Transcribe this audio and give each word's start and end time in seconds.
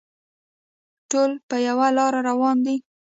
ټول 1.11 1.31
په 1.49 1.55
یوه 1.67 1.87
لاره 1.97 2.19
روان 2.29 2.57
دي. 2.65 2.77